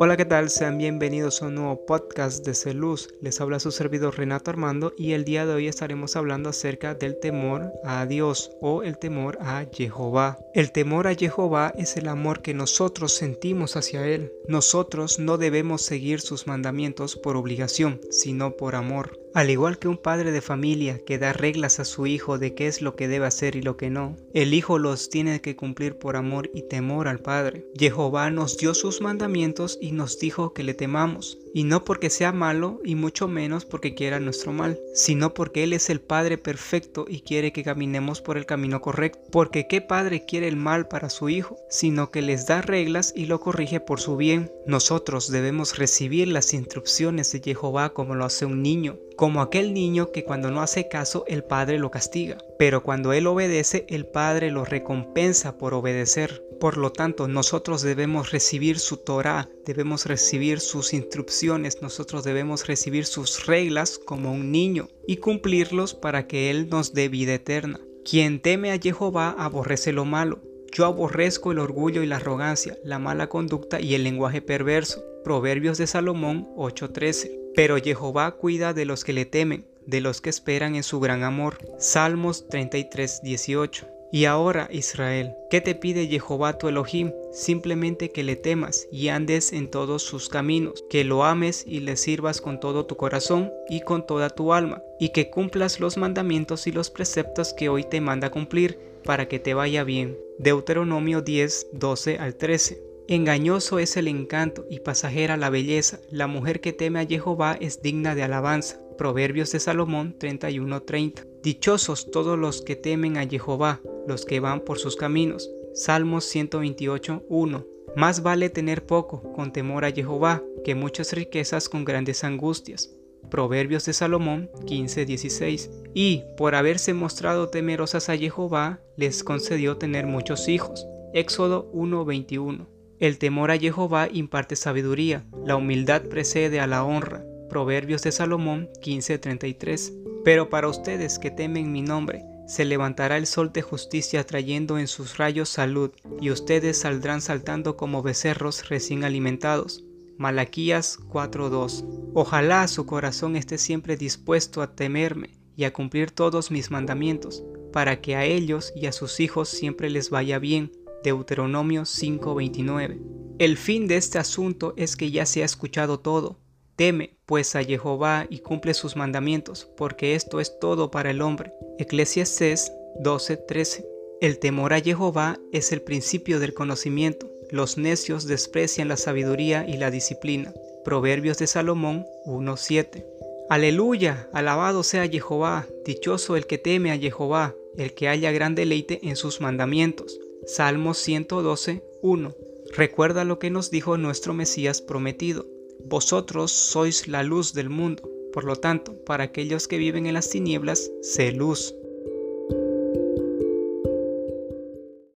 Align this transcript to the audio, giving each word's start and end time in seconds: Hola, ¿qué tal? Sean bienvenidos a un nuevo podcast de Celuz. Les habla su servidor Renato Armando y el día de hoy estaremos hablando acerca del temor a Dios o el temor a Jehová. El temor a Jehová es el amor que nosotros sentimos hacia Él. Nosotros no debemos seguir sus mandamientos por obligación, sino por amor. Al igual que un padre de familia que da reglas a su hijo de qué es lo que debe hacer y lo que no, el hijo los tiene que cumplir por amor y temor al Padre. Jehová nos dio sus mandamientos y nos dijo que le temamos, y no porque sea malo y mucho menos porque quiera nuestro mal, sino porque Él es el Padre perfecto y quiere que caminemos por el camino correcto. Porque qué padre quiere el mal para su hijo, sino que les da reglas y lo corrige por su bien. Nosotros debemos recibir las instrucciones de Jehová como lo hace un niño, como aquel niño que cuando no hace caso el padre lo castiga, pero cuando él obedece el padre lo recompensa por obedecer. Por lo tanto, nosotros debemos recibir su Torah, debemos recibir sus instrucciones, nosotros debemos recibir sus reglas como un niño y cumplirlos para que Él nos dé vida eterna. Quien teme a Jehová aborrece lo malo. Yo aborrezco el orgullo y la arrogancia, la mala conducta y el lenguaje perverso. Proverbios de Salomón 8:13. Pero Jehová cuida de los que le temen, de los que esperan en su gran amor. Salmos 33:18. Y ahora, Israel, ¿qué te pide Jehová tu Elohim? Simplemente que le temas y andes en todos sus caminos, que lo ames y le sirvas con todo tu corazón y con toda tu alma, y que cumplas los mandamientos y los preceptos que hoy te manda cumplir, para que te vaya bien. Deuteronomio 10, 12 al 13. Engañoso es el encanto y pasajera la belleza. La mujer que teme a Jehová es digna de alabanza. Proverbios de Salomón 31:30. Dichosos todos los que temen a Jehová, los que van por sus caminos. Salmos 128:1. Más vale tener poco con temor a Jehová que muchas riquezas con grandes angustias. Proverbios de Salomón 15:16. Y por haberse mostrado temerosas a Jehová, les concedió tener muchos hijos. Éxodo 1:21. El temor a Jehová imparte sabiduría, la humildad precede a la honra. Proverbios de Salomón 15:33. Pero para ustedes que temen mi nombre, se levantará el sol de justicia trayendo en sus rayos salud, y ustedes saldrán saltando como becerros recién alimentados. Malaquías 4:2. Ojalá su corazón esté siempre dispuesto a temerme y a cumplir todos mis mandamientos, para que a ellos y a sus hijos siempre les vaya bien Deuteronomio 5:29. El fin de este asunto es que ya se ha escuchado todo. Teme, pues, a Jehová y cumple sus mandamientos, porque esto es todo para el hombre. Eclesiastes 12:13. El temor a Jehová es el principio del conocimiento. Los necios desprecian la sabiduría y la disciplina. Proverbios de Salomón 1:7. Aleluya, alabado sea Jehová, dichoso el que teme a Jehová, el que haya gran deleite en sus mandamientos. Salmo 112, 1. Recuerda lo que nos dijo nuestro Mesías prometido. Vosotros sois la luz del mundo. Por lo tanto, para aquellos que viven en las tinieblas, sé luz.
Hola, 0.00 0.16
¿qué 0.16 0.24
tal? 0.24 0.50
Sean 0.50 0.78
bienvenidos 0.78 1.42
a 1.42 1.46
un 1.46 1.54
nuevo 1.54 1.84
podcast 1.86 2.44
de 2.44 2.54
Celuz. 2.54 3.08
Les 3.20 3.40
habla 3.40 3.58
su 3.60 3.70
servidor 3.70 4.18
Renato 4.18 4.50
Armando 4.50 4.92
y 4.96 5.12
el 5.12 5.24
día 5.24 5.46
de 5.46 5.54
hoy 5.54 5.68
estaremos 5.68 6.16
hablando 6.16 6.50
acerca 6.50 6.94
del 6.94 7.18
temor 7.18 7.72
a 7.84 8.04
Dios 8.06 8.52
o 8.60 8.82
el 8.82 8.98
temor 8.98 9.38
a 9.40 9.66
Jehová. 9.72 10.38
El 10.54 10.72
temor 10.72 11.06
a 11.06 11.14
Jehová 11.14 11.72
es 11.76 11.96
el 11.96 12.08
amor 12.08 12.42
que 12.42 12.54
nosotros 12.54 13.12
sentimos 13.12 13.76
hacia 13.76 14.06
Él. 14.06 14.32
Nosotros 14.48 15.18
no 15.18 15.38
debemos 15.38 15.82
seguir 15.82 16.20
sus 16.20 16.46
mandamientos 16.46 17.16
por 17.16 17.36
obligación, 17.36 18.00
sino 18.10 18.56
por 18.56 18.74
amor. 18.74 19.23
Al 19.34 19.50
igual 19.50 19.80
que 19.80 19.88
un 19.88 19.96
padre 19.96 20.30
de 20.30 20.40
familia 20.40 21.00
que 21.04 21.18
da 21.18 21.32
reglas 21.32 21.80
a 21.80 21.84
su 21.84 22.06
hijo 22.06 22.38
de 22.38 22.54
qué 22.54 22.68
es 22.68 22.80
lo 22.80 22.94
que 22.94 23.08
debe 23.08 23.26
hacer 23.26 23.56
y 23.56 23.62
lo 23.62 23.76
que 23.76 23.90
no, 23.90 24.16
el 24.32 24.54
hijo 24.54 24.78
los 24.78 25.10
tiene 25.10 25.40
que 25.40 25.56
cumplir 25.56 25.98
por 25.98 26.14
amor 26.14 26.50
y 26.54 26.62
temor 26.62 27.08
al 27.08 27.18
Padre. 27.18 27.66
Jehová 27.76 28.30
nos 28.30 28.56
dio 28.58 28.74
sus 28.74 29.00
mandamientos 29.00 29.76
y 29.80 29.90
nos 29.90 30.20
dijo 30.20 30.52
que 30.54 30.62
le 30.62 30.72
temamos, 30.72 31.38
y 31.52 31.64
no 31.64 31.84
porque 31.84 32.10
sea 32.10 32.32
malo 32.32 32.80
y 32.84 32.94
mucho 32.94 33.26
menos 33.26 33.64
porque 33.64 33.94
quiera 33.94 34.20
nuestro 34.20 34.52
mal, 34.52 34.78
sino 34.94 35.34
porque 35.34 35.64
Él 35.64 35.72
es 35.72 35.90
el 35.90 36.00
Padre 36.00 36.38
perfecto 36.38 37.04
y 37.08 37.22
quiere 37.22 37.52
que 37.52 37.64
caminemos 37.64 38.20
por 38.20 38.36
el 38.36 38.46
camino 38.46 38.80
correcto. 38.80 39.18
Porque 39.32 39.66
qué 39.68 39.80
padre 39.80 40.24
quiere 40.26 40.46
el 40.46 40.56
mal 40.56 40.86
para 40.86 41.10
su 41.10 41.28
hijo, 41.28 41.56
sino 41.68 42.10
que 42.10 42.22
les 42.22 42.46
da 42.46 42.62
reglas 42.62 43.12
y 43.16 43.26
lo 43.26 43.40
corrige 43.40 43.80
por 43.80 44.00
su 44.00 44.16
bien. 44.16 44.52
Nosotros 44.66 45.30
debemos 45.30 45.76
recibir 45.76 46.28
las 46.28 46.54
instrucciones 46.54 47.32
de 47.32 47.40
Jehová 47.40 47.92
como 47.92 48.14
lo 48.14 48.24
hace 48.24 48.46
un 48.46 48.62
niño, 48.62 48.96
como 49.16 49.40
aquel 49.40 49.72
niño 49.72 50.10
que 50.12 50.24
cuando 50.24 50.50
no 50.50 50.60
hace 50.60 50.88
caso 50.88 51.24
el 51.26 51.44
padre 51.44 51.78
lo 51.78 51.90
castiga, 51.90 52.38
pero 52.58 52.82
cuando 52.82 53.12
él 53.12 53.26
obedece 53.26 53.86
el 53.88 54.06
padre 54.06 54.50
lo 54.50 54.64
recompensa 54.64 55.56
por 55.58 55.74
obedecer. 55.74 56.44
Por 56.60 56.76
lo 56.78 56.90
tanto, 56.92 57.28
nosotros 57.28 57.82
debemos 57.82 58.30
recibir 58.30 58.78
su 58.78 58.96
Torah, 58.96 59.48
debemos 59.66 60.06
recibir 60.06 60.60
sus 60.60 60.94
instrucciones, 60.94 61.82
nosotros 61.82 62.24
debemos 62.24 62.66
recibir 62.66 63.06
sus 63.06 63.46
reglas 63.46 63.98
como 63.98 64.32
un 64.32 64.50
niño 64.50 64.88
y 65.06 65.18
cumplirlos 65.18 65.94
para 65.94 66.26
que 66.26 66.50
Él 66.50 66.68
nos 66.70 66.94
dé 66.94 67.08
vida 67.08 67.34
eterna. 67.34 67.80
Quien 68.04 68.40
teme 68.40 68.72
a 68.72 68.78
Jehová 68.78 69.34
aborrece 69.38 69.92
lo 69.92 70.04
malo. 70.04 70.40
Yo 70.72 70.86
aborrezco 70.86 71.52
el 71.52 71.58
orgullo 71.58 72.02
y 72.02 72.06
la 72.06 72.16
arrogancia, 72.16 72.78
la 72.82 72.98
mala 72.98 73.28
conducta 73.28 73.80
y 73.80 73.94
el 73.94 74.04
lenguaje 74.04 74.42
perverso. 74.42 75.04
Proverbios 75.22 75.78
de 75.78 75.86
Salomón 75.86 76.48
8:13. 76.56 77.43
Pero 77.54 77.76
Jehová 77.76 78.32
cuida 78.32 78.72
de 78.72 78.84
los 78.84 79.04
que 79.04 79.12
le 79.12 79.26
temen, 79.26 79.66
de 79.86 80.00
los 80.00 80.20
que 80.20 80.30
esperan 80.30 80.74
en 80.74 80.82
su 80.82 81.00
gran 81.00 81.22
amor. 81.22 81.58
Salmos 81.78 82.48
33:18. 82.48 83.86
Y 84.12 84.26
ahora, 84.26 84.68
Israel, 84.70 85.34
¿qué 85.50 85.60
te 85.60 85.74
pide 85.74 86.06
Jehová 86.06 86.56
tu 86.56 86.68
Elohim? 86.68 87.12
Simplemente 87.32 88.10
que 88.10 88.22
le 88.22 88.36
temas 88.36 88.86
y 88.92 89.08
andes 89.08 89.52
en 89.52 89.68
todos 89.68 90.04
sus 90.04 90.28
caminos, 90.28 90.84
que 90.88 91.02
lo 91.02 91.24
ames 91.24 91.64
y 91.66 91.80
le 91.80 91.96
sirvas 91.96 92.40
con 92.40 92.60
todo 92.60 92.86
tu 92.86 92.96
corazón 92.96 93.52
y 93.68 93.80
con 93.80 94.06
toda 94.06 94.30
tu 94.30 94.52
alma, 94.52 94.82
y 95.00 95.08
que 95.08 95.30
cumplas 95.30 95.80
los 95.80 95.96
mandamientos 95.96 96.68
y 96.68 96.72
los 96.72 96.90
preceptos 96.90 97.52
que 97.52 97.68
hoy 97.68 97.82
te 97.82 98.00
manda 98.00 98.30
cumplir, 98.30 98.78
para 99.02 99.26
que 99.26 99.40
te 99.40 99.52
vaya 99.52 99.82
bien. 99.82 100.16
Deuteronomio 100.38 101.20
10, 101.20 101.70
12 101.72 102.18
al 102.18 102.36
13. 102.36 102.93
Engañoso 103.06 103.78
es 103.78 103.98
el 103.98 104.08
encanto 104.08 104.64
y 104.70 104.80
pasajera 104.80 105.36
la 105.36 105.50
belleza. 105.50 106.00
La 106.10 106.26
mujer 106.26 106.62
que 106.62 106.72
teme 106.72 107.00
a 107.00 107.06
Jehová 107.06 107.54
es 107.60 107.82
digna 107.82 108.14
de 108.14 108.22
alabanza. 108.22 108.80
Proverbios 108.96 109.52
de 109.52 109.60
Salomón 109.60 110.16
31:30. 110.18 111.26
Dichosos 111.42 112.10
todos 112.10 112.38
los 112.38 112.62
que 112.62 112.76
temen 112.76 113.18
a 113.18 113.28
Jehová, 113.28 113.82
los 114.08 114.24
que 114.24 114.40
van 114.40 114.60
por 114.60 114.78
sus 114.78 114.96
caminos. 114.96 115.50
Salmos 115.74 116.24
128:1. 116.24 117.66
Más 117.94 118.22
vale 118.22 118.48
tener 118.48 118.86
poco 118.86 119.34
con 119.34 119.52
temor 119.52 119.84
a 119.84 119.92
Jehová 119.92 120.42
que 120.64 120.74
muchas 120.74 121.12
riquezas 121.12 121.68
con 121.68 121.84
grandes 121.84 122.24
angustias. 122.24 122.96
Proverbios 123.30 123.84
de 123.84 123.92
Salomón 123.92 124.50
15:16. 124.64 125.70
Y 125.92 126.22
por 126.38 126.54
haberse 126.54 126.94
mostrado 126.94 127.50
temerosas 127.50 128.08
a 128.08 128.16
Jehová, 128.16 128.80
les 128.96 129.22
concedió 129.22 129.76
tener 129.76 130.06
muchos 130.06 130.48
hijos. 130.48 130.86
Éxodo 131.12 131.70
1:21. 131.74 132.73
El 133.00 133.18
temor 133.18 133.50
a 133.50 133.58
Jehová 133.58 134.08
imparte 134.12 134.54
sabiduría, 134.54 135.24
la 135.44 135.56
humildad 135.56 136.02
precede 136.02 136.60
a 136.60 136.66
la 136.66 136.84
honra. 136.84 137.24
Proverbios 137.48 138.02
de 138.02 138.12
Salomón 138.12 138.68
15:33. 138.82 139.92
Pero 140.24 140.48
para 140.48 140.68
ustedes 140.68 141.18
que 141.18 141.30
temen 141.30 141.72
mi 141.72 141.82
nombre, 141.82 142.24
se 142.46 142.64
levantará 142.64 143.16
el 143.16 143.26
sol 143.26 143.52
de 143.52 143.62
justicia 143.62 144.24
trayendo 144.24 144.78
en 144.78 144.86
sus 144.86 145.18
rayos 145.18 145.48
salud, 145.48 145.90
y 146.20 146.30
ustedes 146.30 146.78
saldrán 146.78 147.20
saltando 147.20 147.76
como 147.76 148.02
becerros 148.02 148.68
recién 148.68 149.02
alimentados. 149.02 149.84
Malaquías 150.16 150.98
4:2. 151.08 151.84
Ojalá 152.14 152.68
su 152.68 152.86
corazón 152.86 153.34
esté 153.34 153.58
siempre 153.58 153.96
dispuesto 153.96 154.62
a 154.62 154.76
temerme 154.76 155.30
y 155.56 155.64
a 155.64 155.72
cumplir 155.72 156.12
todos 156.12 156.52
mis 156.52 156.70
mandamientos, 156.70 157.42
para 157.72 158.00
que 158.00 158.14
a 158.14 158.24
ellos 158.24 158.72
y 158.76 158.86
a 158.86 158.92
sus 158.92 159.18
hijos 159.18 159.48
siempre 159.48 159.90
les 159.90 160.10
vaya 160.10 160.38
bien 160.38 160.70
Deuteronomio 161.04 161.84
5:29. 161.84 162.98
El 163.38 163.56
fin 163.58 163.86
de 163.86 163.96
este 163.96 164.18
asunto 164.18 164.72
es 164.76 164.96
que 164.96 165.10
ya 165.10 165.26
se 165.26 165.42
ha 165.42 165.44
escuchado 165.44 166.00
todo. 166.00 166.38
Teme, 166.76 167.18
pues, 167.26 167.54
a 167.54 167.62
Jehová 167.62 168.26
y 168.30 168.38
cumple 168.38 168.74
sus 168.74 168.96
mandamientos, 168.96 169.68
porque 169.76 170.14
esto 170.14 170.40
es 170.40 170.58
todo 170.58 170.90
para 170.90 171.10
el 171.10 171.20
hombre. 171.20 171.52
Eclesiastes 171.78 172.72
12:13. 173.00 173.86
El 174.20 174.38
temor 174.38 174.72
a 174.72 174.80
Jehová 174.80 175.38
es 175.52 175.72
el 175.72 175.82
principio 175.82 176.40
del 176.40 176.54
conocimiento. 176.54 177.30
Los 177.50 177.76
necios 177.76 178.26
desprecian 178.26 178.88
la 178.88 178.96
sabiduría 178.96 179.68
y 179.68 179.76
la 179.76 179.90
disciplina. 179.90 180.54
Proverbios 180.84 181.38
de 181.38 181.46
Salomón 181.46 182.06
1:7. 182.24 183.06
Aleluya, 183.50 184.28
alabado 184.32 184.82
sea 184.82 185.06
Jehová, 185.06 185.66
dichoso 185.84 186.34
el 186.36 186.46
que 186.46 186.56
teme 186.56 186.92
a 186.92 186.98
Jehová, 186.98 187.54
el 187.76 187.92
que 187.92 188.08
haya 188.08 188.32
gran 188.32 188.54
deleite 188.54 189.00
en 189.02 189.16
sus 189.16 189.42
mandamientos. 189.42 190.18
Salmo 190.46 190.92
112, 190.92 191.82
1. 192.02 192.34
Recuerda 192.76 193.24
lo 193.24 193.38
que 193.38 193.50
nos 193.50 193.70
dijo 193.70 193.96
nuestro 193.96 194.34
Mesías 194.34 194.82
prometido. 194.82 195.46
Vosotros 195.86 196.52
sois 196.52 197.08
la 197.08 197.22
luz 197.22 197.54
del 197.54 197.70
mundo. 197.70 198.10
Por 198.32 198.44
lo 198.44 198.56
tanto, 198.56 199.02
para 199.04 199.24
aquellos 199.24 199.68
que 199.68 199.78
viven 199.78 200.06
en 200.06 200.14
las 200.14 200.28
tinieblas, 200.28 200.90
sé 201.02 201.32
luz. 201.32 201.74